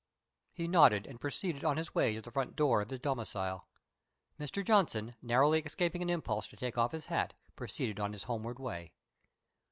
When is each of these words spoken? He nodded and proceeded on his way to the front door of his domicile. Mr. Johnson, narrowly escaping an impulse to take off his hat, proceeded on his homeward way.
He 0.51 0.67
nodded 0.67 1.05
and 1.05 1.21
proceeded 1.21 1.63
on 1.63 1.77
his 1.77 1.93
way 1.93 2.15
to 2.15 2.21
the 2.23 2.31
front 2.31 2.55
door 2.55 2.81
of 2.81 2.89
his 2.89 2.99
domicile. 3.01 3.67
Mr. 4.39 4.65
Johnson, 4.65 5.13
narrowly 5.21 5.59
escaping 5.61 6.01
an 6.01 6.09
impulse 6.09 6.47
to 6.47 6.55
take 6.57 6.75
off 6.75 6.91
his 6.91 7.05
hat, 7.05 7.35
proceeded 7.55 7.99
on 7.99 8.13
his 8.13 8.23
homeward 8.23 8.57
way. 8.57 8.93